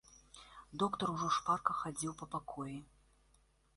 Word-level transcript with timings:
Доктар 0.83 1.13
ужо 1.15 1.29
шпарка 1.37 1.77
хадзіў 1.81 2.11
па 2.23 2.31
пакоі. 2.37 2.77